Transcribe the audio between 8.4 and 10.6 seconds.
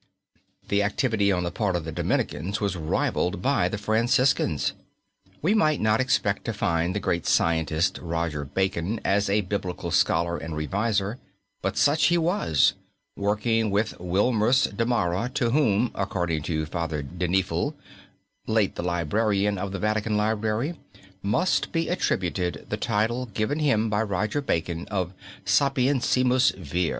Bacon, as a Biblical scholar and